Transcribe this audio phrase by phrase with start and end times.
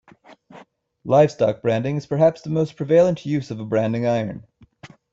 [1.05, 4.47] Livestock branding is perhaps the most prevalent use of a branding iron.